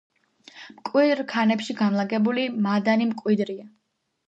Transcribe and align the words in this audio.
მკვიდრ 0.77 1.21
ქანებში 1.33 1.77
განლაგებული 1.83 2.49
მადანი 2.67 3.09
მკვიდრია. 3.13 3.71